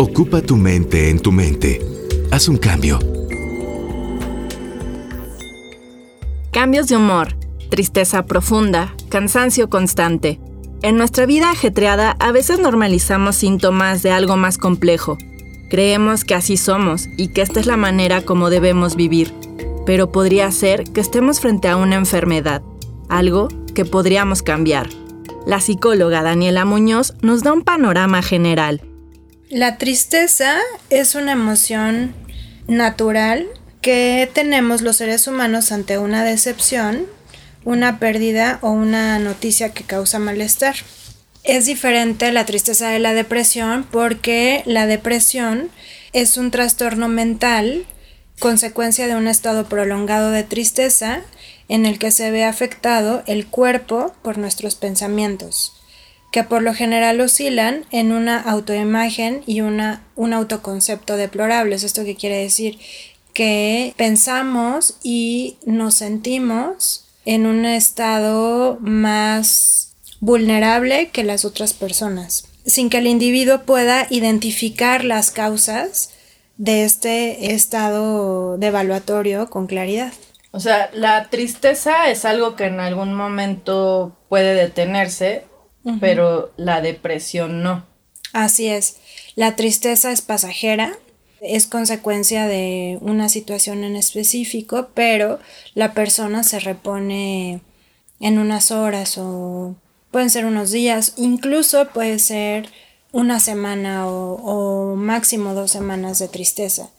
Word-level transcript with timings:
Ocupa 0.00 0.40
tu 0.42 0.56
mente 0.56 1.10
en 1.10 1.18
tu 1.18 1.32
mente. 1.32 1.84
Haz 2.30 2.46
un 2.48 2.56
cambio. 2.56 3.00
Cambios 6.52 6.86
de 6.86 6.96
humor, 6.96 7.34
tristeza 7.68 8.24
profunda, 8.24 8.94
cansancio 9.08 9.68
constante. 9.68 10.38
En 10.82 10.96
nuestra 10.98 11.26
vida 11.26 11.50
ajetreada 11.50 12.12
a 12.20 12.30
veces 12.30 12.60
normalizamos 12.60 13.34
síntomas 13.34 14.04
de 14.04 14.12
algo 14.12 14.36
más 14.36 14.56
complejo. 14.56 15.18
Creemos 15.68 16.24
que 16.24 16.36
así 16.36 16.56
somos 16.56 17.08
y 17.16 17.32
que 17.32 17.42
esta 17.42 17.58
es 17.58 17.66
la 17.66 17.76
manera 17.76 18.22
como 18.22 18.50
debemos 18.50 18.94
vivir, 18.94 19.34
pero 19.84 20.12
podría 20.12 20.48
ser 20.52 20.84
que 20.84 21.00
estemos 21.00 21.40
frente 21.40 21.66
a 21.66 21.76
una 21.76 21.96
enfermedad, 21.96 22.62
algo 23.08 23.48
que 23.74 23.84
podríamos 23.84 24.42
cambiar. 24.44 24.88
La 25.44 25.60
psicóloga 25.60 26.22
Daniela 26.22 26.64
Muñoz 26.64 27.14
nos 27.20 27.42
da 27.42 27.52
un 27.52 27.62
panorama 27.62 28.22
general. 28.22 28.87
La 29.50 29.78
tristeza 29.78 30.58
es 30.90 31.14
una 31.14 31.32
emoción 31.32 32.14
natural 32.66 33.46
que 33.80 34.30
tenemos 34.34 34.82
los 34.82 34.96
seres 34.96 35.26
humanos 35.26 35.72
ante 35.72 35.96
una 35.96 36.22
decepción, 36.22 37.06
una 37.64 37.98
pérdida 37.98 38.58
o 38.60 38.70
una 38.70 39.18
noticia 39.18 39.72
que 39.72 39.84
causa 39.84 40.18
malestar. 40.18 40.76
Es 41.44 41.64
diferente 41.64 42.30
la 42.30 42.44
tristeza 42.44 42.90
de 42.90 42.98
la 42.98 43.14
depresión 43.14 43.86
porque 43.90 44.62
la 44.66 44.86
depresión 44.86 45.70
es 46.12 46.36
un 46.36 46.50
trastorno 46.50 47.08
mental 47.08 47.86
consecuencia 48.38 49.06
de 49.06 49.16
un 49.16 49.28
estado 49.28 49.66
prolongado 49.66 50.30
de 50.30 50.42
tristeza 50.42 51.22
en 51.68 51.86
el 51.86 51.98
que 51.98 52.10
se 52.10 52.30
ve 52.30 52.44
afectado 52.44 53.22
el 53.26 53.46
cuerpo 53.46 54.14
por 54.20 54.36
nuestros 54.36 54.74
pensamientos, 54.74 55.77
que 56.30 56.44
por 56.44 56.62
lo 56.62 56.74
general 56.74 57.20
oscilan 57.20 57.84
en 57.90 58.12
una 58.12 58.38
autoimagen 58.38 59.42
y 59.46 59.62
una, 59.62 60.04
un 60.14 60.32
autoconcepto 60.32 61.16
deplorables. 61.16 61.84
¿Esto 61.84 62.04
qué 62.04 62.16
quiere 62.16 62.36
decir? 62.36 62.78
Que 63.32 63.94
pensamos 63.96 64.98
y 65.02 65.56
nos 65.64 65.94
sentimos 65.94 67.06
en 67.24 67.46
un 67.46 67.64
estado 67.64 68.78
más 68.80 69.94
vulnerable 70.20 71.10
que 71.10 71.24
las 71.24 71.44
otras 71.44 71.74
personas, 71.74 72.44
sin 72.66 72.90
que 72.90 72.98
el 72.98 73.06
individuo 73.06 73.62
pueda 73.62 74.06
identificar 74.10 75.04
las 75.04 75.30
causas 75.30 76.10
de 76.56 76.84
este 76.84 77.54
estado 77.54 78.58
devaluatorio 78.58 79.48
con 79.48 79.66
claridad. 79.66 80.12
O 80.50 80.60
sea, 80.60 80.90
la 80.92 81.28
tristeza 81.30 82.10
es 82.10 82.24
algo 82.24 82.56
que 82.56 82.64
en 82.64 82.80
algún 82.80 83.14
momento 83.14 84.16
puede 84.28 84.54
detenerse, 84.54 85.44
pero 86.00 86.52
la 86.56 86.80
depresión 86.80 87.62
no. 87.62 87.84
Así 88.32 88.68
es. 88.68 88.96
La 89.34 89.56
tristeza 89.56 90.12
es 90.12 90.22
pasajera, 90.22 90.98
es 91.40 91.66
consecuencia 91.66 92.46
de 92.46 92.98
una 93.00 93.28
situación 93.28 93.84
en 93.84 93.96
específico, 93.96 94.88
pero 94.94 95.38
la 95.74 95.92
persona 95.94 96.42
se 96.42 96.60
repone 96.60 97.60
en 98.20 98.38
unas 98.38 98.70
horas 98.70 99.16
o 99.18 99.76
pueden 100.10 100.30
ser 100.30 100.44
unos 100.44 100.70
días, 100.70 101.14
incluso 101.16 101.88
puede 101.88 102.18
ser 102.18 102.68
una 103.12 103.40
semana 103.40 104.06
o, 104.06 104.94
máximo 104.96 105.54
dos 105.54 105.70
semanas 105.70 106.18
de 106.18 106.28
tristeza. 106.28 106.90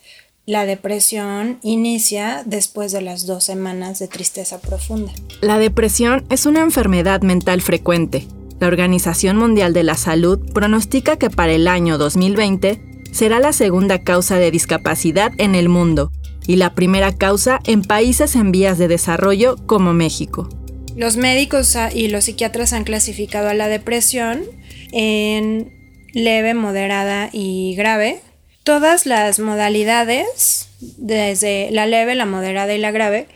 La 0.46 0.66
depresión 0.66 1.60
inicia 1.62 2.42
después 2.46 2.92
de 2.92 3.02
las 3.02 3.28
dos 3.28 3.44
semanas 3.44 4.00
de 4.00 4.08
tristeza 4.08 4.60
profunda. 4.60 5.12
La 5.42 5.60
depresión 5.60 6.26
es 6.30 6.48
una 6.48 6.62
enfermedad 6.62 7.22
mental 7.22 7.62
frecuente. 7.62 8.26
La 8.60 8.68
Organización 8.68 9.38
Mundial 9.38 9.74
de 9.74 9.84
la 9.84 9.96
Salud 9.96 10.40
pronostica 10.54 11.18
que 11.18 11.30
para 11.30 11.54
el 11.54 11.68
año 11.68 11.98
2020 11.98 12.82
será 13.12 13.40
la 13.40 13.54
segunda 13.54 14.04
causa 14.04 14.38
de 14.38 14.52
discapacidad 14.52 15.32
en 15.38 15.56
el 15.56 15.70
mundo 15.70 16.12
y 16.46 16.58
la 16.58 16.76
primera 16.76 17.16
causa 17.16 17.60
en 17.66 17.84
países 17.84 18.36
en 18.36 18.52
vías 18.52 18.78
de 18.78 18.90
desarrollo 18.90 19.56
como 19.66 19.94
México. 19.94 20.50
Los 20.98 21.16
médicos 21.16 21.78
y 21.94 22.10
los 22.10 22.26
psiquiatras 22.26 22.74
han 22.74 22.84
clasificado 22.84 23.48
a 23.48 23.54
la 23.54 23.70
depresión 23.70 24.44
en 24.92 25.72
leve, 26.14 26.54
moderada 26.54 27.30
y 27.32 27.76
grave. 27.76 28.20
Todas 28.64 29.06
las 29.06 29.40
modalidades, 29.40 30.68
desde 30.98 31.70
la 31.72 31.86
leve, 31.86 32.16
la 32.16 32.26
moderada 32.26 32.74
y 32.74 32.80
la 32.80 32.92
grave, 32.92 33.28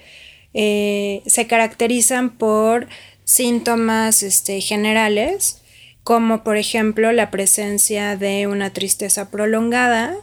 eh, 0.54 1.22
se 1.26 1.48
caracterizan 1.48 2.32
por 2.32 2.88
síntomas 3.24 4.24
este, 4.24 4.62
generales, 4.62 5.62
como 6.04 6.44
por 6.44 6.58
ejemplo 6.58 7.12
la 7.12 7.32
presencia 7.32 8.18
de 8.18 8.48
una 8.48 8.72
tristeza 8.72 9.30
prolongada, 9.32 10.16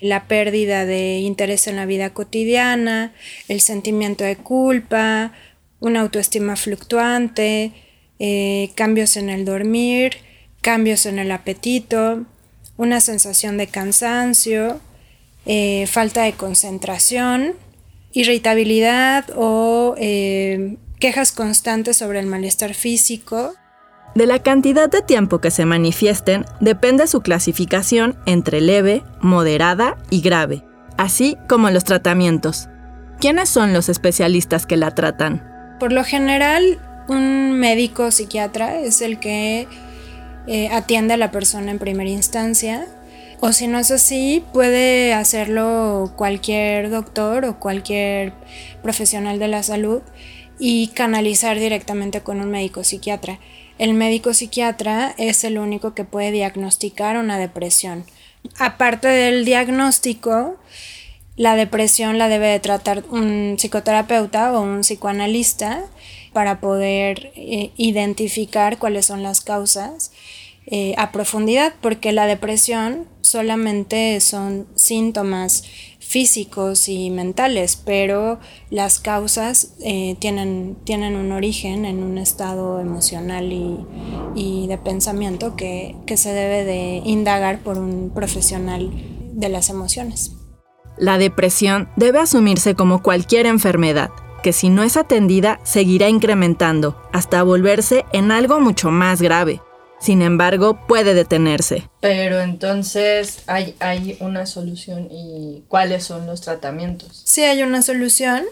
la 0.00 0.26
pérdida 0.26 0.86
de 0.86 1.18
interés 1.18 1.66
en 1.66 1.76
la 1.76 1.86
vida 1.86 2.10
cotidiana, 2.10 3.12
el 3.48 3.60
sentimiento 3.60 4.24
de 4.24 4.36
culpa, 4.36 5.32
una 5.78 6.00
autoestima 6.00 6.56
fluctuante, 6.56 7.72
eh, 8.18 8.70
cambios 8.74 9.16
en 9.16 9.30
el 9.30 9.44
dormir, 9.44 10.16
cambios 10.60 11.06
en 11.06 11.18
el 11.18 11.30
apetito, 11.30 12.24
una 12.76 13.00
sensación 13.00 13.56
de 13.56 13.66
cansancio, 13.66 14.80
eh, 15.46 15.86
falta 15.86 16.22
de 16.22 16.32
concentración, 16.32 17.54
irritabilidad 18.12 19.26
o 19.36 19.94
eh, 19.98 20.76
quejas 21.00 21.32
constantes 21.32 21.96
sobre 21.96 22.20
el 22.20 22.26
malestar 22.26 22.74
físico. 22.74 23.54
De 24.14 24.26
la 24.26 24.40
cantidad 24.40 24.88
de 24.88 25.02
tiempo 25.02 25.40
que 25.40 25.50
se 25.50 25.64
manifiesten 25.64 26.44
depende 26.60 27.06
su 27.06 27.22
clasificación 27.22 28.18
entre 28.26 28.60
leve, 28.60 29.02
moderada 29.20 29.96
y 30.10 30.20
grave, 30.20 30.62
así 30.96 31.36
como 31.48 31.70
los 31.70 31.84
tratamientos. 31.84 32.68
¿Quiénes 33.18 33.48
son 33.48 33.72
los 33.72 33.88
especialistas 33.88 34.66
que 34.66 34.76
la 34.76 34.94
tratan? 34.94 35.76
Por 35.78 35.92
lo 35.92 36.04
general, 36.04 36.78
un 37.08 37.52
médico 37.52 38.10
psiquiatra 38.10 38.78
es 38.78 39.00
el 39.00 39.18
que 39.18 39.66
eh, 40.46 40.68
atiende 40.68 41.14
a 41.14 41.18
la 41.18 41.30
persona 41.30 41.70
en 41.70 41.78
primera 41.78 42.10
instancia. 42.10 42.86
O 43.40 43.52
si 43.52 43.68
no 43.68 43.78
es 43.78 43.90
así, 43.90 44.44
puede 44.52 45.14
hacerlo 45.14 46.12
cualquier 46.16 46.90
doctor 46.90 47.46
o 47.46 47.58
cualquier 47.58 48.34
profesional 48.82 49.38
de 49.38 49.48
la 49.48 49.62
salud 49.62 50.02
y 50.60 50.88
canalizar 50.88 51.58
directamente 51.58 52.20
con 52.20 52.40
un 52.40 52.50
médico 52.50 52.84
psiquiatra. 52.84 53.40
El 53.78 53.94
médico 53.94 54.34
psiquiatra 54.34 55.14
es 55.16 55.42
el 55.42 55.58
único 55.58 55.94
que 55.94 56.04
puede 56.04 56.30
diagnosticar 56.30 57.16
una 57.16 57.38
depresión. 57.38 58.04
Aparte 58.58 59.08
del 59.08 59.46
diagnóstico, 59.46 60.58
la 61.36 61.56
depresión 61.56 62.18
la 62.18 62.28
debe 62.28 62.48
de 62.48 62.60
tratar 62.60 63.04
un 63.10 63.56
psicoterapeuta 63.58 64.52
o 64.52 64.60
un 64.60 64.82
psicoanalista 64.82 65.82
para 66.34 66.60
poder 66.60 67.32
eh, 67.34 67.70
identificar 67.76 68.78
cuáles 68.78 69.06
son 69.06 69.22
las 69.22 69.40
causas 69.40 70.12
eh, 70.66 70.94
a 70.98 71.10
profundidad, 71.10 71.72
porque 71.80 72.12
la 72.12 72.26
depresión 72.26 73.08
solamente 73.22 74.20
son 74.20 74.68
síntomas 74.74 75.64
físicos 76.10 76.88
y 76.88 77.08
mentales, 77.08 77.76
pero 77.76 78.40
las 78.68 78.98
causas 78.98 79.74
eh, 79.80 80.16
tienen, 80.18 80.76
tienen 80.82 81.14
un 81.14 81.30
origen 81.30 81.84
en 81.84 82.02
un 82.02 82.18
estado 82.18 82.80
emocional 82.80 83.52
y, 83.52 84.66
de 84.66 84.76
pensamiento 84.78 85.54
que, 85.54 85.94
que 86.06 86.16
se 86.16 86.32
debe 86.32 86.64
de 86.64 87.00
indagar 87.04 87.60
por 87.60 87.78
un 87.78 88.10
profesional 88.12 88.90
de 89.32 89.48
las 89.48 89.70
emociones. 89.70 90.32
La 90.98 91.16
depresión 91.16 91.88
debe 91.94 92.18
asumirse 92.18 92.74
como 92.74 93.02
cualquier 93.02 93.46
enfermedad, 93.46 94.10
que 94.42 94.52
si 94.52 94.68
no 94.68 94.82
es 94.82 94.96
atendida 94.96 95.60
seguirá 95.62 96.08
incrementando 96.08 97.00
hasta 97.12 97.44
volverse 97.44 98.04
en 98.12 98.32
algo 98.32 98.58
mucho 98.58 98.90
más 98.90 99.22
grave 99.22 99.60
sin 100.00 100.22
embargo, 100.22 100.86
puede 100.86 101.14
detenerse. 101.14 101.88
Pero 102.00 102.40
entonces 102.40 103.42
hay, 103.46 103.76
hay 103.80 104.16
una 104.20 104.46
solución 104.46 105.08
y 105.10 105.64
cuáles 105.68 106.04
son 106.04 106.26
los 106.26 106.40
tratamientos. 106.40 107.22
Sí 107.24 107.42
hay 107.42 107.62
una 107.62 107.82
solución. 107.82 108.44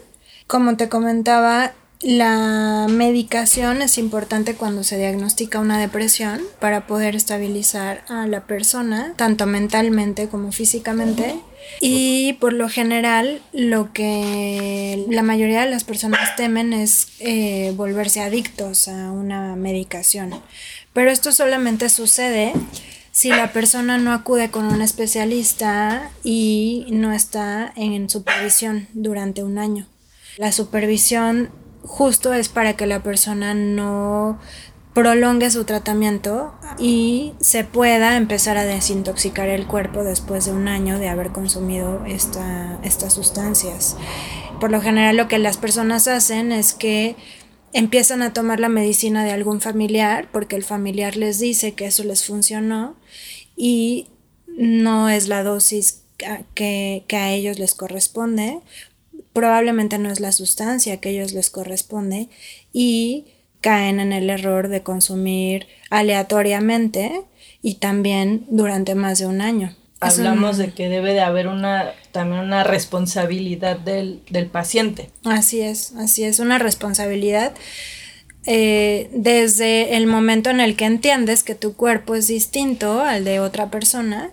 Como 0.46 0.76
te 0.76 0.88
comentaba, 0.88 1.72
la 2.00 2.86
medicación 2.88 3.82
es 3.82 3.98
importante 3.98 4.54
cuando 4.54 4.84
se 4.84 4.98
diagnostica 4.98 5.58
una 5.58 5.80
depresión 5.80 6.40
para 6.60 6.86
poder 6.86 7.16
estabilizar 7.16 8.04
a 8.08 8.26
la 8.28 8.46
persona, 8.46 9.14
tanto 9.16 9.46
mentalmente 9.46 10.28
como 10.28 10.52
físicamente. 10.52 11.40
Y 11.80 12.34
por 12.34 12.52
lo 12.52 12.68
general, 12.68 13.40
lo 13.52 13.92
que 13.92 15.04
la 15.08 15.22
mayoría 15.22 15.64
de 15.64 15.70
las 15.70 15.84
personas 15.84 16.34
temen 16.36 16.72
es 16.72 17.08
eh, 17.20 17.72
volverse 17.76 18.20
adictos 18.20 18.88
a 18.88 19.12
una 19.12 19.54
medicación. 19.56 20.40
Pero 20.92 21.10
esto 21.10 21.30
solamente 21.32 21.88
sucede 21.88 22.52
si 23.12 23.30
la 23.30 23.52
persona 23.52 23.98
no 23.98 24.12
acude 24.12 24.50
con 24.50 24.66
un 24.66 24.82
especialista 24.82 26.10
y 26.22 26.86
no 26.90 27.12
está 27.12 27.72
en 27.76 28.08
supervisión 28.08 28.88
durante 28.92 29.42
un 29.42 29.58
año. 29.58 29.86
La 30.36 30.52
supervisión 30.52 31.50
justo 31.82 32.32
es 32.32 32.48
para 32.48 32.76
que 32.76 32.86
la 32.86 33.02
persona 33.02 33.54
no 33.54 34.38
prolongue 34.98 35.48
su 35.52 35.62
tratamiento 35.62 36.52
y 36.76 37.34
se 37.38 37.62
pueda 37.62 38.16
empezar 38.16 38.56
a 38.56 38.64
desintoxicar 38.64 39.48
el 39.48 39.68
cuerpo 39.68 40.02
después 40.02 40.46
de 40.46 40.50
un 40.50 40.66
año 40.66 40.98
de 40.98 41.08
haber 41.08 41.30
consumido 41.30 42.04
estas 42.04 43.14
sustancias. 43.14 43.96
Por 44.58 44.72
lo 44.72 44.80
general 44.80 45.16
lo 45.16 45.28
que 45.28 45.38
las 45.38 45.56
personas 45.56 46.08
hacen 46.08 46.50
es 46.50 46.74
que 46.74 47.14
empiezan 47.72 48.22
a 48.22 48.32
tomar 48.32 48.58
la 48.58 48.68
medicina 48.68 49.24
de 49.24 49.30
algún 49.30 49.60
familiar 49.60 50.28
porque 50.32 50.56
el 50.56 50.64
familiar 50.64 51.16
les 51.16 51.38
dice 51.38 51.74
que 51.74 51.86
eso 51.86 52.02
les 52.02 52.24
funcionó 52.24 52.96
y 53.56 54.08
no 54.48 55.08
es 55.08 55.28
la 55.28 55.44
dosis 55.44 56.02
que, 56.54 57.04
que 57.06 57.16
a 57.16 57.30
ellos 57.30 57.60
les 57.60 57.76
corresponde, 57.76 58.58
probablemente 59.32 59.96
no 59.98 60.10
es 60.10 60.18
la 60.18 60.32
sustancia 60.32 60.96
que 60.96 61.10
a 61.10 61.12
ellos 61.12 61.34
les 61.34 61.50
corresponde 61.50 62.28
y 62.72 63.26
caen 63.60 64.00
en 64.00 64.12
el 64.12 64.30
error 64.30 64.68
de 64.68 64.82
consumir 64.82 65.66
aleatoriamente 65.90 67.22
y 67.62 67.74
también 67.76 68.44
durante 68.48 68.94
más 68.94 69.18
de 69.18 69.26
un 69.26 69.40
año. 69.40 69.74
Hablamos 70.00 70.58
de 70.58 70.72
que 70.72 70.88
debe 70.88 71.12
de 71.12 71.20
haber 71.20 71.48
una 71.48 71.92
también 72.12 72.40
una 72.40 72.62
responsabilidad 72.62 73.78
del, 73.78 74.22
paciente. 74.52 75.10
Así 75.24 75.60
es, 75.60 75.92
así 75.96 76.22
es, 76.22 76.38
una 76.38 76.58
responsabilidad 76.58 77.52
eh, 78.46 79.10
desde 79.12 79.96
el 79.96 80.06
momento 80.06 80.50
en 80.50 80.60
el 80.60 80.76
que 80.76 80.84
entiendes 80.84 81.42
que 81.42 81.56
tu 81.56 81.74
cuerpo 81.74 82.14
es 82.14 82.28
distinto 82.28 83.02
al 83.02 83.24
de 83.24 83.40
otra 83.40 83.70
persona 83.70 84.30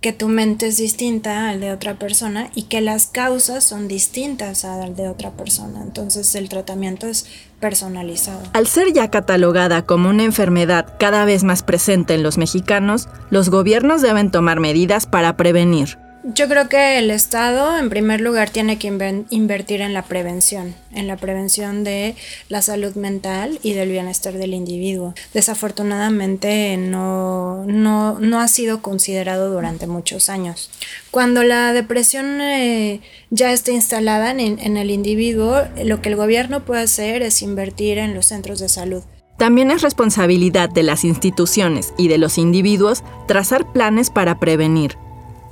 que 0.00 0.12
tu 0.14 0.28
mente 0.28 0.66
es 0.68 0.78
distinta 0.78 1.50
al 1.50 1.60
de 1.60 1.72
otra 1.72 1.98
persona 1.98 2.50
y 2.54 2.62
que 2.64 2.80
las 2.80 3.06
causas 3.06 3.64
son 3.64 3.86
distintas 3.86 4.64
al 4.64 4.96
de 4.96 5.08
otra 5.08 5.32
persona. 5.32 5.82
Entonces 5.82 6.34
el 6.34 6.48
tratamiento 6.48 7.06
es 7.06 7.26
personalizado. 7.60 8.40
Al 8.52 8.66
ser 8.66 8.92
ya 8.92 9.10
catalogada 9.10 9.82
como 9.82 10.08
una 10.08 10.24
enfermedad 10.24 10.94
cada 10.98 11.24
vez 11.24 11.44
más 11.44 11.62
presente 11.62 12.14
en 12.14 12.22
los 12.22 12.38
mexicanos, 12.38 13.08
los 13.30 13.50
gobiernos 13.50 14.02
deben 14.02 14.30
tomar 14.30 14.58
medidas 14.58 15.06
para 15.06 15.36
prevenir. 15.36 15.98
Yo 16.22 16.48
creo 16.48 16.68
que 16.68 16.98
el 16.98 17.10
Estado, 17.10 17.78
en 17.78 17.88
primer 17.88 18.20
lugar, 18.20 18.50
tiene 18.50 18.78
que 18.78 18.88
invertir 19.30 19.80
en 19.80 19.94
la 19.94 20.02
prevención, 20.02 20.74
en 20.92 21.06
la 21.06 21.16
prevención 21.16 21.82
de 21.82 22.14
la 22.50 22.60
salud 22.60 22.94
mental 22.94 23.58
y 23.62 23.72
del 23.72 23.90
bienestar 23.90 24.34
del 24.34 24.52
individuo. 24.52 25.14
Desafortunadamente 25.32 26.76
no, 26.76 27.64
no, 27.64 28.40
ha 28.40 28.48
sido 28.48 28.82
considerado 28.82 29.50
durante 29.50 29.86
muchos 29.86 30.28
años. 30.28 30.70
Cuando 31.10 31.42
la 31.42 31.72
depresión 31.72 32.42
eh, 32.42 33.00
ya 33.30 33.52
está 33.52 33.70
instalada 33.70 34.30
en, 34.30 34.58
en 34.58 34.76
el 34.76 34.90
individuo, 34.90 35.62
lo 35.82 36.02
que 36.02 36.10
el 36.10 36.16
gobierno 36.16 36.66
puede 36.66 36.82
hacer 36.82 37.22
es 37.22 37.40
invertir 37.40 37.96
en 37.96 38.12
los 38.12 38.26
centros 38.26 38.58
de 38.58 38.68
salud. 38.68 39.02
También 39.38 39.70
es 39.70 39.80
responsabilidad 39.80 40.68
de 40.68 40.82
las 40.82 41.02
instituciones 41.02 41.94
y 41.96 42.08
de 42.08 42.18
los 42.18 42.36
individuos 42.36 43.04
trazar 43.26 43.72
planes 43.72 44.10
para 44.10 44.38
prevenir 44.38 44.98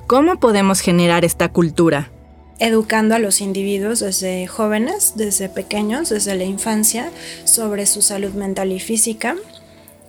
¿Cómo 0.08 0.40
podemos 0.40 0.80
generar 0.80 1.26
esta 1.26 1.50
cultura? 1.50 2.10
Educando 2.58 3.14
a 3.14 3.18
los 3.18 3.42
individuos 3.42 4.00
desde 4.00 4.46
jóvenes, 4.46 5.12
desde 5.16 5.50
pequeños, 5.50 6.08
desde 6.08 6.34
la 6.34 6.44
infancia, 6.44 7.10
sobre 7.44 7.84
su 7.84 8.00
salud 8.00 8.32
mental 8.32 8.72
y 8.72 8.80
física. 8.80 9.36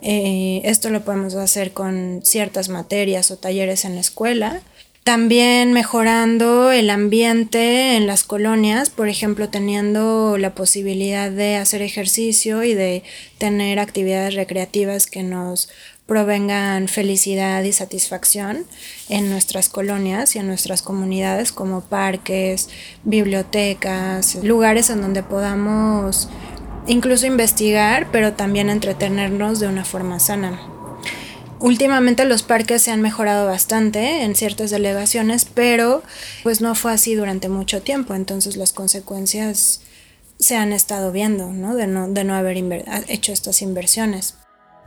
Eh, 0.01 0.62
esto 0.63 0.90
lo 0.90 1.01
podemos 1.01 1.36
hacer 1.36 1.74
con 1.74 2.22
ciertas 2.24 2.69
materias 2.69 3.30
o 3.30 3.36
talleres 3.36 3.84
en 3.84 3.96
la 3.96 4.00
escuela. 4.00 4.62
También 5.04 5.74
mejorando 5.74 6.72
el 6.72 6.90
ambiente 6.92 7.98
en 7.98 8.07
las 8.07 8.24
colonias, 8.24 8.90
por 8.90 9.10
ejemplo, 9.10 9.50
teniendo 9.50 10.38
la 10.38 10.56
posibilidad 10.56 11.30
de 11.30 11.57
hacer 11.57 11.81
ejercicio 11.81 12.63
y 12.63 12.74
de 12.74 13.04
tener 13.38 13.80
actividades 13.80 14.36
recreativas 14.36 15.07
que 15.07 15.24
nos 15.24 15.69
provengan 16.09 16.88
felicidad 16.88 17.63
y 17.63 17.71
satisfacción 17.71 18.65
en 19.09 19.29
nuestras 19.29 19.69
colonias 19.69 20.35
y 20.35 20.39
en 20.39 20.47
nuestras 20.47 20.81
comunidades 20.81 21.51
como 21.51 21.81
parques, 21.81 22.67
bibliotecas, 23.03 24.35
lugares 24.44 24.89
en 24.89 25.01
donde 25.01 25.21
podamos 25.21 26.27
incluso 26.88 27.27
investigar, 27.27 28.07
pero 28.11 28.33
también 28.33 28.71
entretenernos 28.71 29.59
de 29.59 29.67
una 29.67 29.85
forma 29.85 30.19
sana. 30.19 30.59
Últimamente 31.59 32.25
los 32.25 32.41
parques 32.41 32.81
se 32.81 32.91
han 32.91 33.01
mejorado 33.01 33.45
bastante 33.45 34.23
en 34.23 34.33
ciertas 34.33 34.71
delegaciones, 34.71 35.45
pero 35.45 36.01
pues 36.41 36.59
no 36.59 36.73
fue 36.73 36.91
así 36.91 37.13
durante 37.13 37.50
mucho 37.50 37.83
tiempo, 37.83 38.15
entonces 38.15 38.57
las 38.57 38.73
consecuencias 38.73 39.81
se 40.39 40.55
han 40.55 40.73
estado 40.73 41.12
viendo, 41.12 41.51
¿no? 41.51 41.75
De 41.75 41.85
no, 41.85 42.07
de 42.07 42.23
no 42.23 42.33
haber 42.33 42.57
hecho 43.09 43.31
estas 43.31 43.62
inversiones. 43.62 44.38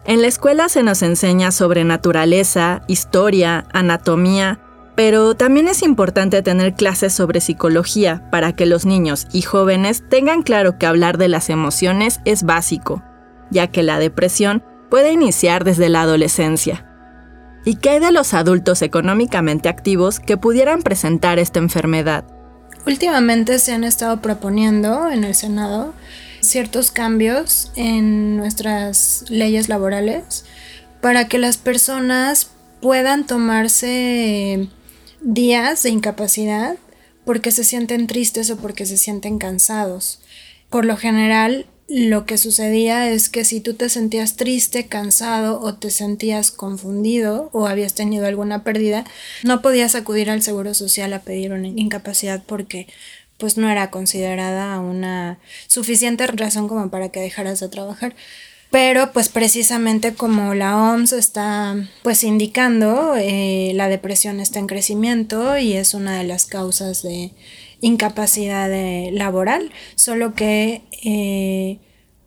En 0.04 0.20
la 0.20 0.26
escuela 0.26 0.68
se 0.68 0.82
nos 0.82 1.02
enseña 1.02 1.52
sobre 1.52 1.84
naturaleza, 1.84 2.82
historia, 2.88 3.66
anatomía, 3.72 4.58
pero 4.96 5.34
también 5.34 5.68
es 5.68 5.82
importante 5.82 6.42
tener 6.42 6.74
clases 6.74 7.12
sobre 7.12 7.40
psicología 7.40 8.28
para 8.30 8.52
que 8.52 8.66
los 8.66 8.84
niños 8.84 9.26
y 9.32 9.42
jóvenes 9.42 10.02
tengan 10.08 10.42
claro 10.42 10.76
que 10.76 10.86
hablar 10.86 11.18
de 11.18 11.28
las 11.28 11.50
emociones 11.50 12.20
es 12.24 12.42
básico, 12.42 13.02
ya 13.50 13.68
que 13.68 13.82
la 13.82 13.98
depresión 13.98 14.64
puede 14.90 15.12
iniciar 15.12 15.64
desde 15.64 15.88
la 15.88 16.02
adolescencia. 16.02 16.84
¿Y 17.64 17.76
qué 17.76 17.90
hay 17.90 18.00
de 18.00 18.10
los 18.10 18.34
adultos 18.34 18.82
económicamente 18.82 19.68
activos 19.68 20.18
que 20.18 20.36
pudieran 20.36 20.82
presentar 20.82 21.38
esta 21.38 21.60
enfermedad? 21.60 22.24
Últimamente 22.86 23.60
se 23.60 23.72
han 23.72 23.84
estado 23.84 24.20
proponiendo 24.20 25.08
en 25.08 25.22
el 25.22 25.36
Senado 25.36 25.94
ciertos 26.42 26.90
cambios 26.90 27.72
en 27.76 28.36
nuestras 28.36 29.24
leyes 29.28 29.68
laborales 29.68 30.44
para 31.00 31.28
que 31.28 31.38
las 31.38 31.56
personas 31.56 32.50
puedan 32.80 33.26
tomarse 33.26 34.68
días 35.20 35.82
de 35.84 35.90
incapacidad 35.90 36.76
porque 37.24 37.52
se 37.52 37.64
sienten 37.64 38.06
tristes 38.06 38.50
o 38.50 38.56
porque 38.56 38.84
se 38.84 38.98
sienten 38.98 39.38
cansados. 39.38 40.20
Por 40.68 40.84
lo 40.84 40.96
general, 40.96 41.66
lo 41.88 42.24
que 42.24 42.38
sucedía 42.38 43.10
es 43.10 43.28
que 43.28 43.44
si 43.44 43.60
tú 43.60 43.74
te 43.74 43.88
sentías 43.88 44.36
triste, 44.36 44.86
cansado 44.86 45.60
o 45.60 45.74
te 45.74 45.90
sentías 45.90 46.50
confundido 46.50 47.50
o 47.52 47.66
habías 47.66 47.94
tenido 47.94 48.26
alguna 48.26 48.64
pérdida, 48.64 49.04
no 49.44 49.62
podías 49.62 49.94
acudir 49.94 50.30
al 50.30 50.42
Seguro 50.42 50.74
Social 50.74 51.12
a 51.12 51.20
pedir 51.20 51.52
una 51.52 51.68
incapacidad 51.68 52.42
porque 52.46 52.88
pues 53.42 53.56
no 53.56 53.68
era 53.68 53.90
considerada 53.90 54.78
una 54.78 55.40
suficiente 55.66 56.24
razón 56.28 56.68
como 56.68 56.90
para 56.90 57.08
que 57.08 57.18
dejaras 57.18 57.58
de 57.58 57.68
trabajar. 57.68 58.14
Pero 58.70 59.10
pues 59.10 59.28
precisamente 59.28 60.14
como 60.14 60.54
la 60.54 60.76
OMS 60.76 61.12
está 61.12 61.74
pues 62.04 62.22
indicando, 62.22 63.16
eh, 63.16 63.72
la 63.74 63.88
depresión 63.88 64.38
está 64.38 64.60
en 64.60 64.68
crecimiento 64.68 65.58
y 65.58 65.72
es 65.72 65.92
una 65.92 66.16
de 66.16 66.22
las 66.22 66.46
causas 66.46 67.02
de 67.02 67.32
incapacidad 67.80 68.70
laboral, 69.10 69.72
solo 69.96 70.34
que 70.34 70.82
eh, 71.02 71.80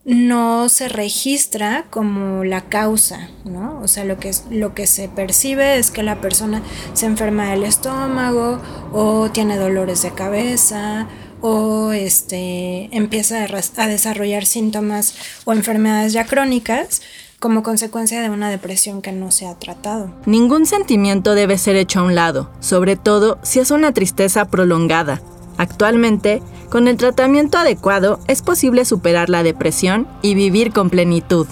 no 0.05 0.69
se 0.69 0.88
registra 0.88 1.85
como 1.89 2.43
la 2.43 2.62
causa, 2.62 3.29
¿no? 3.43 3.79
O 3.81 3.88
sea, 3.88 4.05
lo 4.05 4.19
que, 4.19 4.31
lo 4.51 4.75
que 4.75 4.85
se 4.85 5.09
percibe 5.09 5.77
es 5.77 5.89
que 5.89 6.03
la 6.03 6.21
persona 6.21 6.62
se 6.93 7.07
enferma 7.07 7.50
del 7.50 7.63
estómago 7.63 8.59
o 8.93 9.29
tiene 9.31 9.57
dolores 9.57 10.03
de 10.03 10.12
cabeza 10.12 11.07
o 11.41 11.91
este, 11.91 12.95
empieza 12.95 13.45
a 13.45 13.88
desarrollar 13.88 14.45
síntomas 14.45 15.15
o 15.43 15.53
enfermedades 15.53 16.13
ya 16.13 16.25
crónicas 16.25 17.01
como 17.39 17.63
consecuencia 17.63 18.21
de 18.21 18.29
una 18.29 18.50
depresión 18.50 19.01
que 19.01 19.12
no 19.12 19.31
se 19.31 19.47
ha 19.47 19.55
tratado. 19.55 20.12
Ningún 20.25 20.67
sentimiento 20.67 21.35
debe 21.35 21.57
ser 21.57 21.75
hecho 21.75 22.00
a 22.00 22.03
un 22.03 22.15
lado, 22.15 22.51
sobre 22.59 22.95
todo 22.95 23.39
si 23.41 23.59
es 23.59 23.71
una 23.71 23.91
tristeza 23.91 24.45
prolongada. 24.45 25.21
Actualmente, 25.57 26.41
con 26.69 26.88
el 26.88 26.98
tratamiento 26.98 27.57
adecuado 27.57 28.19
es 28.27 28.41
posible 28.41 28.86
superar 28.86 29.29
la 29.29 29.43
depresión 29.43 30.07
y 30.22 30.36
vivir 30.36 30.72
con 30.74 30.89
plenitud. 30.89 31.48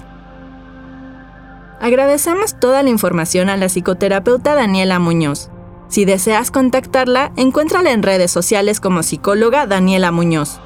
Agradecemos 1.79 2.59
toda 2.59 2.81
la 2.83 2.89
información 2.89 3.49
a 3.49 3.57
la 3.57 3.67
psicoterapeuta 3.67 4.55
Daniela 4.55 4.99
Muñoz. 4.99 5.49
Si 5.89 6.05
deseas 6.05 6.49
contactarla, 6.49 7.33
encuéntrala 7.35 7.91
en 7.91 8.03
redes 8.03 8.31
sociales 8.31 8.79
como 8.79 9.03
psicóloga 9.03 9.67
Daniela 9.67 10.11
Muñoz. 10.11 10.59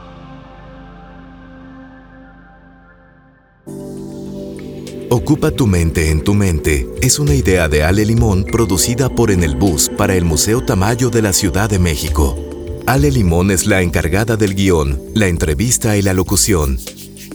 Ocupa 5.10 5.52
tu 5.52 5.68
mente 5.68 6.12
en 6.12 6.22
tu 6.22 6.34
mente 6.34 6.88
es 7.02 7.18
una 7.18 7.34
idea 7.34 7.70
de 7.70 7.84
Ale 7.84 8.06
Limón 8.06 8.44
producida 8.44 9.10
por 9.10 9.32
En 9.32 9.42
el 9.42 9.56
Bus 9.56 9.90
para 9.98 10.16
el 10.16 10.26
Museo 10.26 10.64
Tamayo 10.64 11.10
de 11.10 11.22
la 11.22 11.32
Ciudad 11.32 11.70
de 11.70 11.80
México. 11.80 12.47
Ale 12.88 13.12
Limón 13.12 13.52
es 13.52 13.66
la 13.66 13.82
encargada 13.82 14.38
del 14.38 14.56
guion, 14.56 14.98
la 15.14 15.28
entrevista 15.28 15.98
y 15.98 16.02
la 16.02 16.14
locución. 16.14 16.80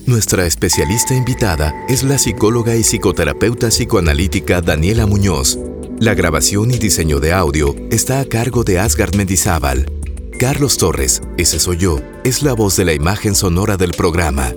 Nuestra 0.07 0.47
especialista 0.47 1.13
invitada 1.13 1.75
es 1.87 2.01
la 2.01 2.17
psicóloga 2.17 2.75
y 2.75 2.81
psicoterapeuta 2.81 3.67
psicoanalítica 3.69 4.61
Daniela 4.61 5.05
Muñoz. 5.05 5.59
La 5.99 6.15
grabación 6.15 6.71
y 6.71 6.79
diseño 6.79 7.19
de 7.19 7.33
audio 7.33 7.75
está 7.91 8.19
a 8.19 8.25
cargo 8.25 8.63
de 8.63 8.79
Asgard 8.79 9.15
Mendizábal. 9.15 9.85
Carlos 10.39 10.77
Torres, 10.77 11.21
ese 11.37 11.59
soy 11.59 11.77
yo, 11.77 11.99
es 12.23 12.41
la 12.41 12.53
voz 12.53 12.75
de 12.75 12.85
la 12.85 12.93
imagen 12.93 13.35
sonora 13.35 13.77
del 13.77 13.91
programa. 13.91 14.55